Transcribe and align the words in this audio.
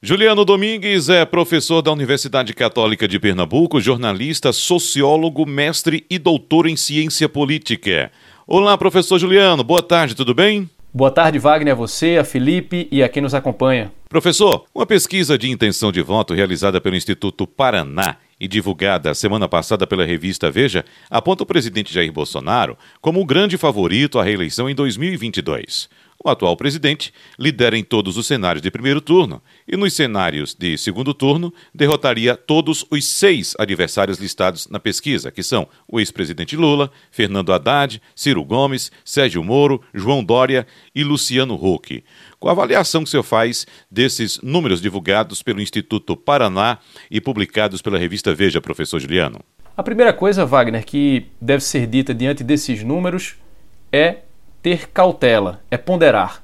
Juliano 0.00 0.44
Domingues 0.44 1.08
é 1.08 1.24
professor 1.24 1.82
da 1.82 1.90
Universidade 1.90 2.54
Católica 2.54 3.08
de 3.08 3.18
Pernambuco, 3.18 3.80
jornalista, 3.80 4.52
sociólogo, 4.52 5.44
mestre 5.44 6.06
e 6.08 6.20
doutor 6.20 6.68
em 6.68 6.76
ciência 6.76 7.28
política. 7.28 8.12
Olá, 8.46 8.78
professor 8.78 9.18
Juliano, 9.18 9.64
boa 9.64 9.82
tarde, 9.82 10.14
tudo 10.14 10.32
bem? 10.32 10.70
Boa 10.94 11.10
tarde, 11.10 11.40
Wagner, 11.40 11.72
a 11.72 11.76
você, 11.76 12.16
a 12.16 12.22
Felipe 12.22 12.86
e 12.92 13.02
a 13.02 13.08
quem 13.08 13.20
nos 13.20 13.34
acompanha. 13.34 13.90
Professor, 14.08 14.66
uma 14.72 14.86
pesquisa 14.86 15.36
de 15.36 15.50
intenção 15.50 15.90
de 15.90 16.00
voto 16.00 16.32
realizada 16.32 16.80
pelo 16.80 16.94
Instituto 16.94 17.44
Paraná 17.44 18.18
e 18.40 18.46
divulgada 18.46 19.12
semana 19.14 19.48
passada 19.48 19.84
pela 19.84 20.04
revista 20.04 20.48
Veja 20.48 20.84
aponta 21.10 21.42
o 21.42 21.46
presidente 21.46 21.92
Jair 21.92 22.12
Bolsonaro 22.12 22.78
como 23.00 23.20
o 23.20 23.26
grande 23.26 23.58
favorito 23.58 24.16
à 24.16 24.22
reeleição 24.22 24.70
em 24.70 24.76
2022. 24.76 25.88
O 26.22 26.28
atual 26.28 26.56
presidente 26.56 27.12
lidera 27.38 27.78
em 27.78 27.84
todos 27.84 28.16
os 28.16 28.26
cenários 28.26 28.60
de 28.60 28.72
primeiro 28.72 29.00
turno 29.00 29.40
e 29.68 29.76
nos 29.76 29.94
cenários 29.94 30.52
de 30.52 30.76
segundo 30.76 31.14
turno 31.14 31.54
derrotaria 31.72 32.36
todos 32.36 32.84
os 32.90 33.06
seis 33.06 33.54
adversários 33.56 34.18
listados 34.18 34.66
na 34.66 34.80
pesquisa, 34.80 35.30
que 35.30 35.44
são 35.44 35.68
o 35.86 36.00
ex-presidente 36.00 36.56
Lula, 36.56 36.90
Fernando 37.12 37.52
Haddad, 37.52 38.02
Ciro 38.16 38.44
Gomes, 38.44 38.90
Sérgio 39.04 39.44
Moro, 39.44 39.80
João 39.94 40.24
Dória 40.24 40.66
e 40.92 41.04
Luciano 41.04 41.54
Huck. 41.54 42.02
Com 42.40 42.48
a 42.48 42.52
avaliação 42.52 43.02
que 43.02 43.08
o 43.08 43.10
senhor 43.12 43.22
faz 43.22 43.64
desses 43.88 44.40
números 44.42 44.80
divulgados 44.80 45.40
pelo 45.40 45.60
Instituto 45.60 46.16
Paraná 46.16 46.78
e 47.08 47.20
publicados 47.20 47.80
pela 47.80 47.96
revista 47.96 48.34
Veja, 48.34 48.60
professor 48.60 48.98
Juliano? 48.98 49.38
A 49.76 49.84
primeira 49.84 50.12
coisa, 50.12 50.44
Wagner, 50.44 50.84
que 50.84 51.26
deve 51.40 51.62
ser 51.62 51.86
dita 51.86 52.12
diante 52.12 52.42
desses 52.42 52.82
números 52.82 53.36
é 53.92 54.22
ter 54.68 54.90
cautela, 54.90 55.62
é 55.70 55.78
ponderar. 55.78 56.42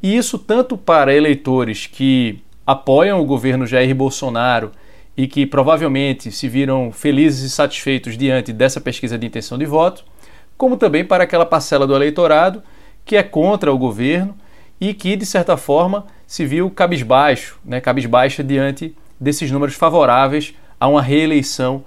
E 0.00 0.16
isso 0.16 0.38
tanto 0.38 0.76
para 0.76 1.12
eleitores 1.12 1.86
que 1.88 2.40
apoiam 2.64 3.20
o 3.20 3.24
governo 3.24 3.66
Jair 3.66 3.92
Bolsonaro 3.96 4.70
e 5.16 5.26
que 5.26 5.44
provavelmente 5.44 6.30
se 6.30 6.46
viram 6.46 6.92
felizes 6.92 7.50
e 7.50 7.50
satisfeitos 7.50 8.16
diante 8.16 8.52
dessa 8.52 8.80
pesquisa 8.80 9.18
de 9.18 9.26
intenção 9.26 9.58
de 9.58 9.64
voto, 9.64 10.04
como 10.56 10.76
também 10.76 11.04
para 11.04 11.24
aquela 11.24 11.44
parcela 11.44 11.84
do 11.84 11.96
eleitorado 11.96 12.62
que 13.04 13.16
é 13.16 13.24
contra 13.24 13.72
o 13.72 13.78
governo 13.78 14.36
e 14.80 14.94
que, 14.94 15.16
de 15.16 15.26
certa 15.26 15.56
forma, 15.56 16.06
se 16.26 16.46
viu 16.46 16.70
cabisbaixo, 16.70 17.58
né, 17.64 17.80
cabisbaixa 17.80 18.44
diante 18.44 18.94
desses 19.18 19.50
números 19.50 19.74
favoráveis 19.74 20.54
a 20.78 20.86
uma 20.86 21.02
reeleição 21.02 21.82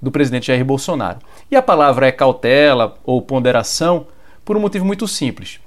do 0.00 0.10
presidente 0.10 0.48
Jair 0.48 0.64
Bolsonaro. 0.64 1.20
E 1.48 1.54
a 1.54 1.62
palavra 1.62 2.08
é 2.08 2.10
cautela 2.10 2.96
ou 3.04 3.22
ponderação 3.22 4.08
por 4.44 4.56
um 4.56 4.60
motivo 4.60 4.84
muito 4.84 5.06
simples. 5.06 5.60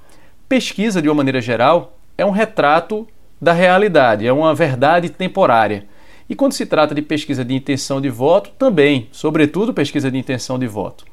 Pesquisa, 0.48 1.02
de 1.02 1.08
uma 1.08 1.14
maneira 1.14 1.40
geral, 1.40 1.98
é 2.16 2.24
um 2.24 2.30
retrato 2.30 3.06
da 3.40 3.52
realidade, 3.52 4.26
é 4.26 4.32
uma 4.32 4.54
verdade 4.54 5.08
temporária. 5.08 5.86
E 6.28 6.34
quando 6.34 6.52
se 6.52 6.66
trata 6.66 6.94
de 6.94 7.02
pesquisa 7.02 7.44
de 7.44 7.54
intenção 7.54 8.00
de 8.00 8.08
voto, 8.08 8.50
também, 8.58 9.08
sobretudo 9.12 9.74
pesquisa 9.74 10.10
de 10.10 10.18
intenção 10.18 10.58
de 10.58 10.66
voto. 10.66 11.04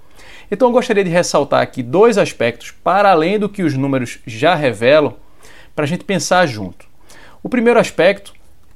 Então 0.50 0.68
eu 0.68 0.72
gostaria 0.72 1.04
de 1.04 1.10
ressaltar 1.10 1.62
aqui 1.62 1.84
dois 1.84 2.18
aspectos, 2.18 2.72
para 2.72 3.12
além 3.12 3.40
do 3.40 3.50
que 3.50 3.64
os 3.64 3.76
números 3.76 4.20
já 4.26 4.56
revelam, 4.56 5.16
para 5.76 5.86
a 5.86 5.88
gente 5.88 6.04
pensar 6.04 6.46
junto. 6.46 6.86
O 7.42 7.50
primeiro 7.50 7.80
aspecto 7.80 8.34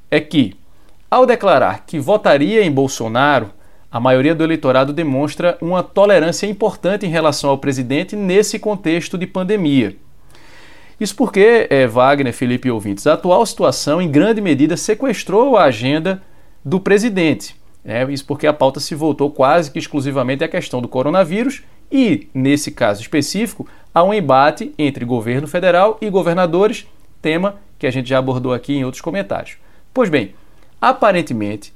é 0.09 0.19
que, 0.19 0.55
ao 1.09 1.25
declarar 1.25 1.85
que 1.85 1.99
votaria 1.99 2.63
em 2.63 2.71
Bolsonaro, 2.71 3.51
a 3.91 3.99
maioria 3.99 4.35
do 4.35 4.43
eleitorado 4.43 4.91
demonstra 4.91 5.57
uma 5.61 5.81
tolerância 5.81 6.45
importante 6.45 7.05
em 7.05 7.09
relação 7.09 7.49
ao 7.49 7.57
presidente 7.57 8.15
nesse 8.15 8.59
contexto 8.59 9.17
de 9.17 9.25
pandemia. 9.25 9.95
Isso 10.99 11.15
porque, 11.15 11.67
é, 11.69 11.85
Wagner, 11.85 12.33
Felipe 12.33 12.67
e 12.67 12.71
ouvintes, 12.71 13.05
a 13.05 13.13
atual 13.13 13.45
situação 13.45 14.01
em 14.01 14.09
grande 14.09 14.41
medida 14.41 14.75
sequestrou 14.75 15.55
a 15.55 15.65
agenda 15.65 16.21
do 16.65 16.79
presidente. 16.79 17.55
É, 17.85 18.03
isso 18.11 18.25
porque 18.25 18.47
a 18.47 18.53
pauta 18.53 18.79
se 18.79 18.93
voltou 18.95 19.31
quase 19.31 19.71
que 19.71 19.79
exclusivamente 19.79 20.43
à 20.43 20.47
questão 20.47 20.81
do 20.81 20.87
coronavírus 20.87 21.63
e, 21.91 22.27
nesse 22.33 22.71
caso 22.71 23.01
específico, 23.01 23.65
a 23.93 24.03
um 24.03 24.13
embate 24.13 24.73
entre 24.77 25.05
governo 25.05 25.47
federal 25.47 25.97
e 26.01 26.09
governadores, 26.09 26.85
tema 27.21 27.55
que 27.79 27.87
a 27.87 27.91
gente 27.91 28.09
já 28.09 28.17
abordou 28.17 28.53
aqui 28.53 28.75
em 28.75 28.83
outros 28.83 29.01
comentários. 29.01 29.57
Pois 29.93 30.09
bem, 30.09 30.33
aparentemente, 30.81 31.71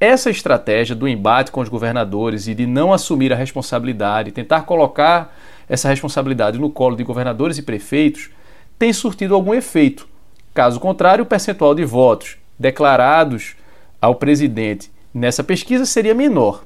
essa 0.00 0.30
estratégia 0.30 0.96
do 0.96 1.06
embate 1.06 1.52
com 1.52 1.60
os 1.60 1.68
governadores 1.68 2.48
e 2.48 2.54
de 2.54 2.66
não 2.66 2.90
assumir 2.90 3.32
a 3.32 3.36
responsabilidade, 3.36 4.32
tentar 4.32 4.62
colocar 4.62 5.36
essa 5.68 5.90
responsabilidade 5.90 6.58
no 6.58 6.70
colo 6.70 6.96
de 6.96 7.04
governadores 7.04 7.58
e 7.58 7.62
prefeitos, 7.62 8.30
tem 8.78 8.92
surtido 8.94 9.34
algum 9.34 9.52
efeito. 9.52 10.08
Caso 10.54 10.80
contrário, 10.80 11.22
o 11.22 11.26
percentual 11.26 11.74
de 11.74 11.84
votos 11.84 12.38
declarados 12.58 13.54
ao 14.00 14.14
presidente 14.14 14.90
nessa 15.12 15.44
pesquisa 15.44 15.84
seria 15.84 16.14
menor. 16.14 16.64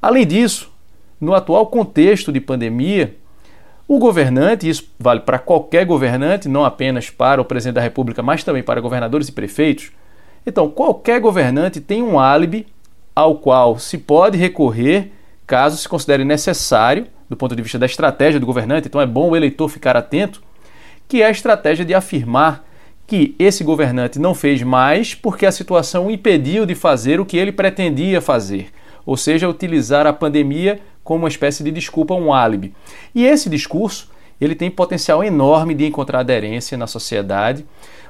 Além 0.00 0.26
disso, 0.26 0.70
no 1.18 1.34
atual 1.34 1.66
contexto 1.66 2.30
de 2.30 2.40
pandemia, 2.40 3.16
o 3.88 3.98
governante, 3.98 4.68
isso 4.68 4.92
vale 4.98 5.20
para 5.20 5.38
qualquer 5.38 5.86
governante, 5.86 6.48
não 6.48 6.64
apenas 6.64 7.08
para 7.08 7.40
o 7.40 7.44
presidente 7.44 7.76
da 7.76 7.80
República, 7.80 8.22
mas 8.22 8.44
também 8.44 8.62
para 8.62 8.80
governadores 8.80 9.28
e 9.28 9.32
prefeitos, 9.32 9.90
então, 10.46 10.68
qualquer 10.68 11.20
governante 11.20 11.80
tem 11.80 12.02
um 12.02 12.18
álibi 12.18 12.66
ao 13.14 13.36
qual 13.36 13.78
se 13.78 13.98
pode 13.98 14.36
recorrer 14.38 15.12
caso 15.46 15.76
se 15.76 15.88
considere 15.88 16.24
necessário, 16.24 17.06
do 17.28 17.36
ponto 17.36 17.54
de 17.54 17.62
vista 17.62 17.78
da 17.78 17.86
estratégia 17.86 18.40
do 18.40 18.46
governante. 18.46 18.88
Então, 18.88 19.00
é 19.00 19.06
bom 19.06 19.30
o 19.30 19.36
eleitor 19.36 19.68
ficar 19.68 19.96
atento, 19.96 20.42
que 21.06 21.22
é 21.22 21.26
a 21.26 21.30
estratégia 21.30 21.84
de 21.84 21.94
afirmar 21.94 22.64
que 23.06 23.34
esse 23.38 23.62
governante 23.62 24.18
não 24.18 24.34
fez 24.34 24.62
mais 24.62 25.14
porque 25.14 25.44
a 25.44 25.52
situação 25.52 26.06
o 26.06 26.10
impediu 26.10 26.64
de 26.64 26.74
fazer 26.74 27.20
o 27.20 27.26
que 27.26 27.36
ele 27.36 27.52
pretendia 27.52 28.20
fazer, 28.20 28.68
ou 29.04 29.16
seja, 29.16 29.48
utilizar 29.48 30.06
a 30.06 30.12
pandemia 30.12 30.80
como 31.04 31.24
uma 31.24 31.28
espécie 31.28 31.62
de 31.62 31.70
desculpa, 31.70 32.14
um 32.14 32.32
álibi. 32.32 32.72
E 33.14 33.26
esse 33.26 33.50
discurso 33.50 34.10
ele 34.40 34.54
tem 34.54 34.70
potencial 34.70 35.22
enorme 35.22 35.74
de 35.74 35.86
encontrar 35.86 36.20
aderência 36.20 36.76
na 36.76 36.86
sociedade 36.86 37.64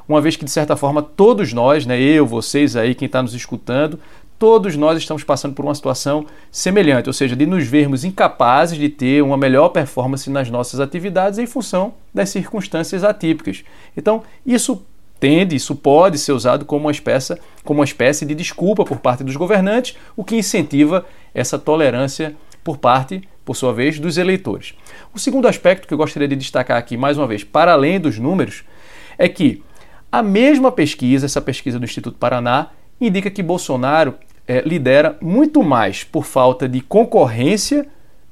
uma 0.08 0.20
vez 0.20 0.36
que, 0.36 0.44
de 0.44 0.50
certa 0.50 0.76
forma, 0.76 1.02
todos 1.02 1.52
nós, 1.52 1.86
né, 1.86 2.00
eu, 2.00 2.26
vocês 2.26 2.76
aí, 2.76 2.94
quem 2.94 3.06
está 3.06 3.22
nos 3.22 3.34
escutando, 3.34 3.98
todos 4.38 4.74
nós 4.74 4.98
estamos 4.98 5.22
passando 5.22 5.54
por 5.54 5.64
uma 5.64 5.74
situação 5.74 6.26
semelhante, 6.50 7.08
ou 7.08 7.12
seja, 7.12 7.36
de 7.36 7.46
nos 7.46 7.64
vermos 7.64 8.02
incapazes 8.02 8.76
de 8.76 8.88
ter 8.88 9.22
uma 9.22 9.36
melhor 9.36 9.68
performance 9.68 10.28
nas 10.28 10.50
nossas 10.50 10.80
atividades 10.80 11.38
em 11.38 11.46
função 11.46 11.94
das 12.12 12.30
circunstâncias 12.30 13.04
atípicas. 13.04 13.62
Então, 13.96 14.24
isso 14.44 14.82
tende, 15.20 15.54
isso 15.54 15.76
pode 15.76 16.18
ser 16.18 16.32
usado 16.32 16.64
como 16.64 16.86
uma 16.86 16.90
espécie, 16.90 17.36
como 17.62 17.78
uma 17.78 17.84
espécie 17.84 18.26
de 18.26 18.34
desculpa 18.34 18.84
por 18.84 18.98
parte 18.98 19.22
dos 19.22 19.36
governantes, 19.36 19.96
o 20.16 20.24
que 20.24 20.34
incentiva 20.34 21.06
essa 21.32 21.56
tolerância 21.56 22.34
por 22.64 22.78
parte, 22.78 23.22
por 23.44 23.54
sua 23.54 23.72
vez, 23.72 24.00
dos 24.00 24.18
eleitores. 24.18 24.74
O 25.14 25.20
segundo 25.20 25.46
aspecto 25.46 25.86
que 25.86 25.94
eu 25.94 25.98
gostaria 25.98 26.26
de 26.26 26.34
destacar 26.34 26.76
aqui, 26.76 26.96
mais 26.96 27.16
uma 27.16 27.28
vez, 27.28 27.44
para 27.44 27.72
além 27.72 28.00
dos 28.00 28.18
números, 28.18 28.64
é 29.16 29.28
que 29.28 29.62
a 30.12 30.22
mesma 30.22 30.70
pesquisa, 30.70 31.24
essa 31.24 31.40
pesquisa 31.40 31.78
do 31.78 31.86
Instituto 31.86 32.18
Paraná, 32.18 32.68
indica 33.00 33.30
que 33.30 33.42
Bolsonaro 33.42 34.14
é, 34.46 34.60
lidera 34.60 35.16
muito 35.22 35.62
mais 35.62 36.04
por 36.04 36.26
falta 36.26 36.68
de 36.68 36.82
concorrência 36.82 37.86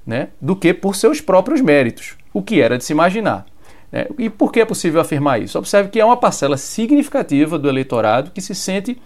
né, 0.06 0.28
do 0.38 0.54
que 0.54 0.74
por 0.74 0.94
seus 0.94 1.22
próprios 1.22 1.62
méritos, 1.62 2.16
o 2.34 2.42
que 2.42 2.60
era 2.60 2.76
de 2.76 2.84
se 2.84 2.92
imaginar. 2.92 3.46
Né? 3.90 4.06
E 4.18 4.28
por 4.28 4.52
que 4.52 4.60
é 4.60 4.64
possível 4.66 5.00
afirmar 5.00 5.40
isso? 5.40 5.58
Observe 5.58 5.88
que 5.88 5.98
é 5.98 6.04
uma 6.04 6.18
parcela 6.18 6.58
significativa 6.58 7.58
do 7.58 7.68
eleitorado 7.68 8.30
que 8.30 8.42
se 8.42 8.54
sente 8.54 9.00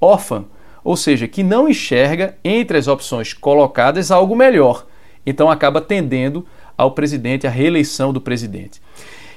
órfã, 0.00 0.44
ou 0.84 0.96
seja, 0.96 1.26
que 1.26 1.42
não 1.42 1.68
enxerga 1.68 2.36
entre 2.44 2.78
as 2.78 2.86
opções 2.86 3.34
colocadas 3.34 4.10
algo 4.10 4.36
melhor. 4.36 4.86
Então 5.26 5.50
acaba 5.50 5.80
tendendo 5.80 6.46
ao 6.78 6.92
presidente, 6.92 7.46
à 7.46 7.50
reeleição 7.50 8.12
do 8.12 8.20
presidente. 8.20 8.80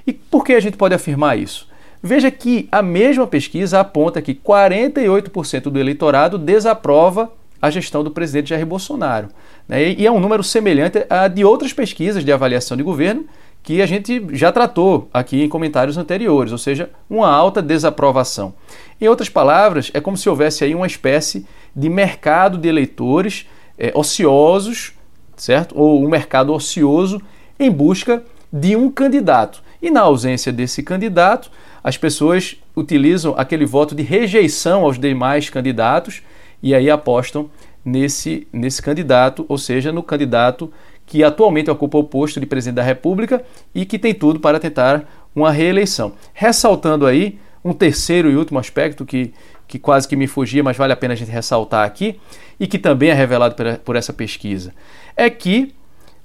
E 0.06 0.14
por 0.14 0.46
que 0.46 0.54
a 0.54 0.60
gente 0.60 0.78
pode 0.78 0.94
afirmar 0.94 1.38
isso? 1.38 1.73
Veja 2.06 2.30
que 2.30 2.68
a 2.70 2.82
mesma 2.82 3.26
pesquisa 3.26 3.80
aponta 3.80 4.22
que 4.22 4.36
48% 4.36 5.70
do 5.70 5.80
eleitorado 5.80 6.38
desaprova 6.38 7.32
a 7.62 7.70
gestão 7.70 8.04
do 8.04 8.12
presidente 8.12 8.50
Jair 8.50 8.66
Bolsonaro. 8.66 9.30
Né? 9.66 9.94
E 9.94 10.06
é 10.06 10.12
um 10.12 10.20
número 10.20 10.44
semelhante 10.44 11.06
a 11.10 11.30
de 11.30 11.46
outras 11.46 11.72
pesquisas 11.72 12.26
de 12.26 12.32
avaliação 12.34 12.76
de 12.76 12.84
governo 12.84 13.26
que 13.64 13.82
a 13.82 13.86
gente 13.86 14.22
já 14.34 14.52
tratou 14.52 15.08
aqui 15.14 15.44
em 15.44 15.48
comentários 15.48 15.98
anteriores, 15.98 16.52
ou 16.52 16.58
seja, 16.58 16.90
uma 17.10 17.30
alta 17.30 17.62
desaprovação. 17.62 18.54
Em 19.00 19.08
outras 19.08 19.30
palavras, 19.30 19.90
é 19.94 20.02
como 20.02 20.18
se 20.18 20.28
houvesse 20.28 20.66
aí 20.66 20.76
uma 20.76 20.86
espécie 20.86 21.46
de 21.74 21.88
mercado 21.88 22.58
de 22.58 22.68
eleitores 22.68 23.48
é, 23.80 23.94
ociosos, 23.96 24.92
certo? 25.38 25.74
Ou 25.80 26.04
um 26.04 26.10
mercado 26.10 26.54
ocioso 26.54 27.22
em 27.58 27.72
busca 27.72 28.22
de 28.54 28.76
um 28.76 28.92
candidato. 28.92 29.64
E 29.82 29.90
na 29.90 30.02
ausência 30.02 30.52
desse 30.52 30.84
candidato, 30.84 31.50
as 31.84 31.98
pessoas 31.98 32.56
utilizam 32.78 33.34
aquele 33.36 33.66
voto 33.66 33.96
de 33.96 34.04
rejeição 34.04 34.84
aos 34.84 35.00
demais 35.00 35.50
candidatos 35.50 36.22
e 36.62 36.76
aí 36.76 36.90
apostam 36.90 37.50
nesse, 37.84 38.48
nesse 38.54 38.82
candidato, 38.82 39.44
ou 39.50 39.58
seja, 39.58 39.92
no 39.92 40.04
candidato 40.04 40.72
que 41.06 41.24
atualmente 41.24 41.70
ocupa 41.70 41.98
o 41.98 42.04
posto 42.04 42.40
de 42.40 42.46
presidente 42.46 42.76
da 42.76 42.84
República 42.84 43.44
e 43.74 43.86
que 43.86 44.00
tem 44.00 44.14
tudo 44.14 44.40
para 44.40 44.60
tentar 44.60 45.04
uma 45.36 45.52
reeleição. 45.52 46.14
Ressaltando 46.34 47.06
aí 47.06 47.40
um 47.66 47.74
terceiro 47.74 48.30
e 48.30 48.36
último 48.36 48.60
aspecto 48.60 49.06
que, 49.06 49.34
que 49.68 49.80
quase 49.80 50.08
que 50.08 50.16
me 50.16 50.28
fugia, 50.28 50.64
mas 50.64 50.78
vale 50.78 50.94
a 50.94 50.96
pena 50.96 51.14
a 51.14 51.18
gente 51.18 51.32
ressaltar 51.32 51.86
aqui, 51.86 52.20
e 52.60 52.68
que 52.68 52.78
também 52.78 53.10
é 53.10 53.14
revelado 53.14 53.56
por 53.84 53.96
essa 53.96 54.14
pesquisa, 54.14 54.74
é 55.16 55.30
que 55.30 55.74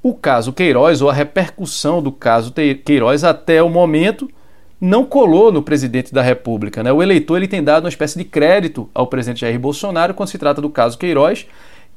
o 0.03 0.15
caso 0.15 0.53
Queiroz, 0.53 1.03
ou 1.03 1.11
a 1.11 1.13
repercussão 1.13 2.03
do 2.03 2.13
caso 2.13 2.53
Queiroz 2.85 3.25
até 3.25 3.63
o 3.63 3.69
momento, 3.69 4.31
não 4.81 5.05
colou 5.05 5.51
no 5.51 5.63
presidente 5.63 6.15
da 6.15 6.23
República. 6.23 6.83
Né? 6.83 6.93
O 6.93 7.03
eleitor 7.03 7.37
ele 7.37 7.49
tem 7.49 7.63
dado 7.63 7.85
uma 7.85 7.89
espécie 7.89 8.17
de 8.17 8.25
crédito 8.25 8.89
ao 8.95 9.07
presidente 9.07 9.41
Jair 9.41 9.59
Bolsonaro 9.59 10.15
quando 10.15 10.29
se 10.29 10.39
trata 10.39 10.61
do 10.61 10.71
caso 10.71 10.97
Queiroz, 10.97 11.47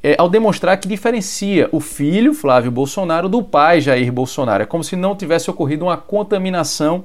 é, 0.03 0.15
ao 0.18 0.27
demonstrar 0.27 0.77
que 0.77 0.88
diferencia 0.88 1.69
o 1.71 1.80
filho, 1.80 2.33
Flávio 2.33 2.71
Bolsonaro, 2.71 3.30
do 3.30 3.44
pai, 3.44 3.80
Jair 3.81 4.12
Bolsonaro. 4.12 4.63
É 4.63 4.65
como 4.65 4.83
se 4.83 4.95
não 4.95 5.15
tivesse 5.15 5.50
ocorrido 5.51 5.86
uma 5.86 5.97
contaminação 5.97 7.04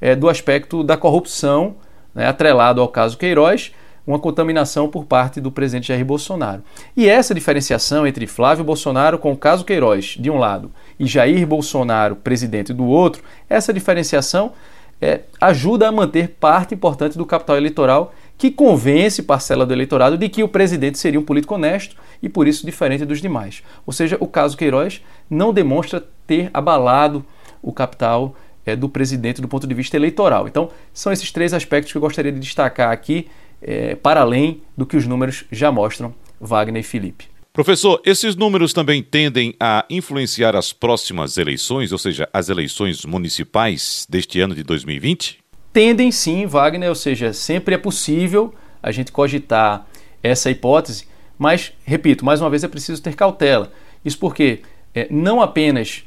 é, 0.00 0.14
do 0.14 0.28
aspecto 0.28 0.84
da 0.84 0.96
corrupção, 0.96 1.74
né, 2.14 2.26
atrelado 2.26 2.80
ao 2.80 2.86
caso 2.86 3.18
Queiroz, 3.18 3.72
uma 4.06 4.18
contaminação 4.18 4.88
por 4.88 5.04
parte 5.04 5.40
do 5.40 5.50
presidente 5.50 5.88
Jair 5.88 6.04
Bolsonaro. 6.04 6.62
E 6.96 7.08
essa 7.08 7.34
diferenciação 7.34 8.06
entre 8.06 8.26
Flávio 8.26 8.64
Bolsonaro 8.64 9.18
com 9.18 9.32
o 9.32 9.36
caso 9.36 9.64
Queiroz, 9.64 10.16
de 10.18 10.30
um 10.30 10.38
lado, 10.38 10.70
e 10.98 11.06
Jair 11.06 11.46
Bolsonaro, 11.46 12.16
presidente, 12.16 12.72
do 12.72 12.84
outro, 12.84 13.22
essa 13.48 13.72
diferenciação 13.72 14.52
é, 15.00 15.22
ajuda 15.40 15.88
a 15.88 15.92
manter 15.92 16.28
parte 16.40 16.74
importante 16.74 17.18
do 17.18 17.26
capital 17.26 17.56
eleitoral 17.56 18.14
que 18.38 18.50
convence 18.50 19.22
parcela 19.22 19.64
do 19.64 19.72
eleitorado 19.72 20.18
de 20.18 20.28
que 20.28 20.42
o 20.42 20.48
presidente 20.48 20.98
seria 20.98 21.18
um 21.18 21.24
político 21.24 21.54
honesto 21.54 21.96
e 22.22 22.28
por 22.28 22.46
isso 22.46 22.66
diferente 22.66 23.04
dos 23.04 23.20
demais. 23.20 23.62
Ou 23.86 23.92
seja, 23.92 24.16
o 24.20 24.26
caso 24.26 24.56
Queiroz 24.56 25.02
não 25.28 25.52
demonstra 25.52 26.04
ter 26.26 26.50
abalado 26.52 27.24
o 27.62 27.72
capital 27.72 28.34
é, 28.64 28.76
do 28.76 28.88
presidente 28.88 29.40
do 29.40 29.48
ponto 29.48 29.66
de 29.66 29.74
vista 29.74 29.96
eleitoral. 29.96 30.46
Então, 30.46 30.70
são 30.92 31.12
esses 31.12 31.30
três 31.30 31.54
aspectos 31.54 31.92
que 31.92 31.96
eu 31.96 32.02
gostaria 32.02 32.32
de 32.32 32.40
destacar 32.40 32.90
aqui, 32.90 33.28
é, 33.66 33.96
para 33.96 34.20
além 34.20 34.62
do 34.76 34.86
que 34.86 34.96
os 34.96 35.06
números 35.06 35.44
já 35.50 35.72
mostram, 35.72 36.14
Wagner 36.40 36.80
e 36.80 36.84
Felipe. 36.84 37.26
Professor, 37.52 38.00
esses 38.04 38.36
números 38.36 38.72
também 38.72 39.02
tendem 39.02 39.54
a 39.58 39.84
influenciar 39.90 40.54
as 40.54 40.72
próximas 40.72 41.36
eleições, 41.36 41.90
ou 41.90 41.98
seja, 41.98 42.28
as 42.32 42.48
eleições 42.48 43.04
municipais 43.04 44.06
deste 44.08 44.38
ano 44.40 44.54
de 44.54 44.62
2020? 44.62 45.38
Tendem 45.72 46.12
sim, 46.12 46.46
Wagner, 46.46 46.88
ou 46.88 46.94
seja, 46.94 47.32
sempre 47.32 47.74
é 47.74 47.78
possível 47.78 48.54
a 48.82 48.92
gente 48.92 49.10
cogitar 49.10 49.86
essa 50.22 50.50
hipótese, 50.50 51.06
mas, 51.38 51.72
repito, 51.84 52.24
mais 52.24 52.40
uma 52.40 52.50
vez 52.50 52.62
é 52.62 52.68
preciso 52.68 53.02
ter 53.02 53.14
cautela. 53.14 53.72
Isso 54.04 54.18
porque 54.18 54.60
é, 54.94 55.08
não 55.10 55.40
apenas 55.40 56.04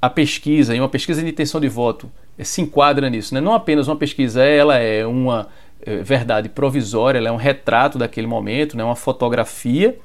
a 0.00 0.08
pesquisa, 0.08 0.74
e 0.74 0.80
uma 0.80 0.88
pesquisa 0.88 1.22
de 1.22 1.28
intenção 1.28 1.60
de 1.60 1.68
voto, 1.68 2.10
é, 2.38 2.44
se 2.44 2.62
enquadra 2.62 3.10
nisso, 3.10 3.34
né? 3.34 3.40
não 3.40 3.54
apenas 3.54 3.88
uma 3.88 3.96
pesquisa, 3.96 4.42
ela 4.42 4.78
é 4.78 5.06
uma 5.06 5.48
verdade 6.02 6.48
provisória, 6.48 7.18
ela 7.18 7.28
é 7.28 7.32
um 7.32 7.36
retrato 7.36 7.98
daquele 7.98 8.26
momento, 8.26 8.76
né? 8.76 8.84
uma 8.84 8.96
fotografia 8.96 9.98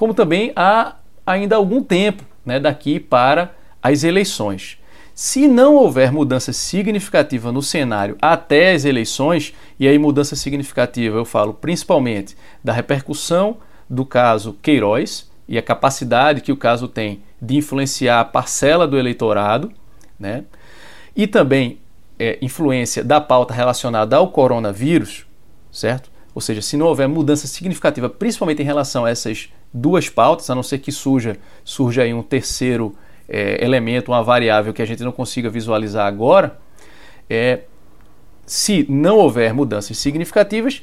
como 0.00 0.14
também 0.14 0.50
há 0.56 0.96
ainda 1.26 1.56
algum 1.56 1.82
tempo 1.82 2.24
né, 2.42 2.58
daqui 2.58 2.98
para 2.98 3.54
as 3.82 4.02
eleições. 4.02 4.78
Se 5.14 5.46
não 5.46 5.74
houver 5.74 6.10
mudança 6.10 6.54
significativa 6.54 7.52
no 7.52 7.60
cenário 7.60 8.16
até 8.18 8.72
as 8.72 8.86
eleições, 8.86 9.52
e 9.78 9.86
aí 9.86 9.98
mudança 9.98 10.34
significativa 10.34 11.18
eu 11.18 11.26
falo 11.26 11.52
principalmente 11.52 12.34
da 12.64 12.72
repercussão 12.72 13.58
do 13.90 14.06
caso 14.06 14.56
Queiroz 14.62 15.30
e 15.46 15.58
a 15.58 15.62
capacidade 15.62 16.40
que 16.40 16.52
o 16.52 16.56
caso 16.56 16.88
tem 16.88 17.22
de 17.42 17.58
influenciar 17.58 18.20
a 18.20 18.24
parcela 18.24 18.88
do 18.88 18.98
eleitorado, 18.98 19.70
né? 20.18 20.44
e 21.14 21.26
também 21.26 21.78
é, 22.20 22.36
influência 22.42 23.02
da 23.02 23.18
pauta 23.18 23.54
relacionada 23.54 24.14
ao 24.14 24.28
coronavírus, 24.28 25.24
certo? 25.72 26.10
Ou 26.34 26.42
seja, 26.42 26.60
se 26.60 26.76
não 26.76 26.84
houver 26.84 27.08
mudança 27.08 27.46
significativa, 27.46 28.10
principalmente 28.10 28.60
em 28.60 28.64
relação 28.64 29.06
a 29.06 29.10
essas 29.10 29.48
duas 29.72 30.10
pautas, 30.10 30.50
a 30.50 30.54
não 30.54 30.62
ser 30.62 30.80
que 30.80 30.92
surja, 30.92 31.38
surja 31.64 32.02
aí 32.02 32.12
um 32.12 32.22
terceiro 32.22 32.94
é, 33.26 33.64
elemento, 33.64 34.12
uma 34.12 34.22
variável 34.22 34.74
que 34.74 34.82
a 34.82 34.84
gente 34.84 35.02
não 35.02 35.12
consiga 35.12 35.48
visualizar 35.48 36.06
agora, 36.06 36.58
é, 37.28 37.60
se 38.44 38.84
não 38.86 39.16
houver 39.16 39.54
mudanças 39.54 39.96
significativas, 39.96 40.82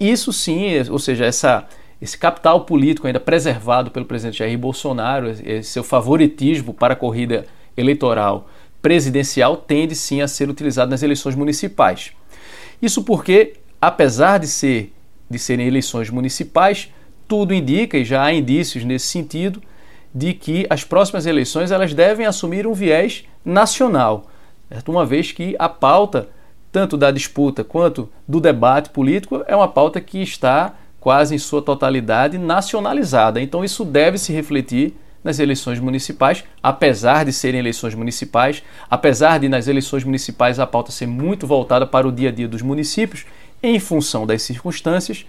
isso 0.00 0.32
sim, 0.32 0.68
ou 0.88 0.98
seja, 0.98 1.26
essa, 1.26 1.68
esse 2.00 2.16
capital 2.16 2.64
político 2.64 3.06
ainda 3.06 3.20
preservado 3.20 3.90
pelo 3.90 4.06
presidente 4.06 4.38
Jair 4.38 4.58
Bolsonaro, 4.58 5.28
seu 5.62 5.84
favoritismo 5.84 6.72
para 6.72 6.94
a 6.94 6.96
corrida 6.96 7.44
eleitoral 7.76 8.48
presidencial 8.80 9.56
tende 9.56 9.94
sim 9.94 10.20
a 10.20 10.28
ser 10.28 10.48
utilizado 10.48 10.90
nas 10.90 11.02
eleições 11.02 11.34
municipais. 11.34 12.12
Isso 12.80 13.02
porque, 13.02 13.54
apesar 13.80 14.38
de, 14.38 14.46
ser, 14.46 14.92
de 15.28 15.38
serem 15.38 15.66
eleições 15.66 16.10
municipais, 16.10 16.92
tudo 17.26 17.52
indica, 17.52 17.98
e 17.98 18.04
já 18.04 18.24
há 18.24 18.32
indícios 18.32 18.84
nesse 18.84 19.06
sentido, 19.06 19.62
de 20.14 20.32
que 20.32 20.66
as 20.70 20.84
próximas 20.84 21.26
eleições 21.26 21.70
elas 21.70 21.92
devem 21.92 22.24
assumir 22.24 22.66
um 22.66 22.72
viés 22.72 23.24
nacional, 23.44 24.26
certo? 24.68 24.90
uma 24.90 25.04
vez 25.04 25.32
que 25.32 25.54
a 25.58 25.68
pauta, 25.68 26.28
tanto 26.72 26.96
da 26.96 27.10
disputa 27.10 27.62
quanto 27.62 28.08
do 28.26 28.40
debate 28.40 28.90
político, 28.90 29.44
é 29.46 29.54
uma 29.54 29.68
pauta 29.68 30.00
que 30.00 30.22
está 30.22 30.74
quase 31.00 31.34
em 31.34 31.38
sua 31.38 31.62
totalidade 31.62 32.38
nacionalizada. 32.38 33.40
Então 33.40 33.64
isso 33.64 33.84
deve 33.84 34.18
se 34.18 34.32
refletir 34.32 34.94
nas 35.22 35.38
eleições 35.38 35.80
municipais, 35.80 36.44
apesar 36.62 37.24
de 37.24 37.32
serem 37.32 37.60
eleições 37.60 37.94
municipais, 37.94 38.62
apesar 38.88 39.38
de 39.38 39.48
nas 39.48 39.66
eleições 39.66 40.04
municipais 40.04 40.58
a 40.58 40.66
pauta 40.66 40.92
ser 40.92 41.06
muito 41.06 41.46
voltada 41.46 41.86
para 41.86 42.06
o 42.06 42.12
dia 42.12 42.28
a 42.28 42.32
dia 42.32 42.48
dos 42.48 42.62
municípios, 42.62 43.26
em 43.62 43.78
função 43.80 44.26
das 44.26 44.42
circunstâncias, 44.42 45.26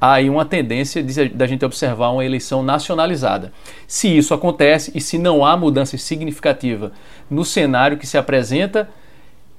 há 0.00 0.14
aí 0.14 0.30
uma 0.30 0.44
tendência 0.44 1.04
da 1.32 1.46
gente 1.46 1.64
observar 1.64 2.10
uma 2.10 2.24
eleição 2.24 2.62
nacionalizada. 2.62 3.52
Se 3.86 4.08
isso 4.08 4.34
acontece 4.34 4.92
e 4.94 5.00
se 5.00 5.18
não 5.18 5.44
há 5.44 5.56
mudança 5.56 5.96
significativa 5.98 6.92
no 7.28 7.44
cenário 7.44 7.96
que 7.96 8.06
se 8.06 8.16
apresenta, 8.16 8.88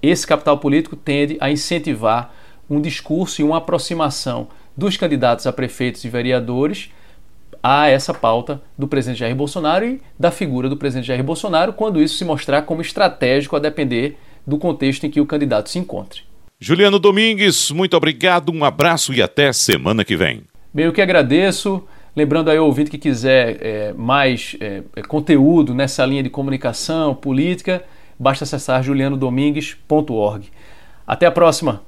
esse 0.02 0.28
capital 0.28 0.58
político 0.58 0.96
tende 0.96 1.38
a 1.40 1.50
incentivar 1.50 2.34
um 2.70 2.82
discurso 2.82 3.42
e 3.42 3.44
uma 3.44 3.58
aproximação 3.58 4.48
dos 4.76 4.98
candidatos 4.98 5.46
a 5.46 5.54
prefeitos 5.54 6.04
e 6.04 6.10
vereadores 6.10 6.90
a 7.64 7.88
essa 7.88 8.14
pauta 8.14 8.62
do 8.78 8.90
presidente 8.90 9.20
Jair 9.20 9.34
Bolsonaro 9.34 9.86
e 9.86 10.02
da 10.20 10.30
figura 10.30 10.68
do 10.68 10.76
presidente 10.76 11.08
Jair 11.08 11.24
Bolsonaro, 11.24 11.72
quando 11.72 12.02
isso 12.02 12.18
se 12.18 12.26
mostrar 12.26 12.64
como 12.64 12.82
estratégico 12.82 13.56
a 13.56 13.60
depender 13.60 14.18
do 14.46 14.58
contexto 14.58 15.06
em 15.06 15.10
que 15.10 15.22
o 15.22 15.26
candidato 15.26 15.70
se 15.70 15.80
encontre. 15.80 16.24
Juliano 16.60 17.00
Domingues, 17.00 17.72
muito 17.72 17.96
obrigado, 17.96 18.52
um 18.52 18.66
abraço 18.66 19.14
e 19.14 19.22
até 19.22 19.54
semana 19.54 20.04
que 20.04 20.18
vem. 20.18 20.44
Bem, 20.74 20.86
eu 20.86 20.94
que 20.94 21.02
agradeço. 21.02 21.82
Lembrando 22.16 22.52
aí 22.52 22.58
ao 22.58 22.66
ouvinte 22.66 22.92
que 22.92 22.98
quiser 22.98 23.58
é, 23.60 23.94
mais 23.94 24.56
é, 24.60 24.84
é 24.96 25.02
conteúdo 25.02 25.74
nessa 25.74 26.06
linha 26.06 26.22
de 26.22 26.30
comunicação, 26.30 27.16
política, 27.16 27.84
basta 28.20 28.44
acessar 28.44 28.84
julianodomingues.org. 28.84 30.50
Até 31.08 31.26
a 31.26 31.32
próxima! 31.32 31.82